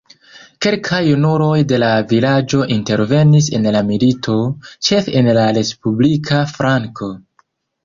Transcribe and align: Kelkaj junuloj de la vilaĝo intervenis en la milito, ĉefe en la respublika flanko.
Kelkaj 0.65 1.01
junuloj 1.07 1.59
de 1.71 1.77
la 1.83 1.89
vilaĝo 2.13 2.63
intervenis 2.77 3.51
en 3.59 3.69
la 3.77 3.85
milito, 3.91 4.39
ĉefe 4.89 5.15
en 5.23 5.31
la 5.41 5.47
respublika 5.61 6.43
flanko. 6.57 7.15